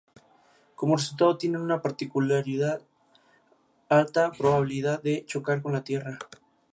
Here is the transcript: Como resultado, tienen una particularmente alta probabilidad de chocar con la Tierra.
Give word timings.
Como 0.73 0.95
resultado, 0.95 1.37
tienen 1.37 1.61
una 1.61 1.79
particularmente 1.83 2.79
alta 3.87 4.31
probabilidad 4.31 4.99
de 5.03 5.27
chocar 5.27 5.61
con 5.61 5.73
la 5.73 5.83
Tierra. 5.83 6.17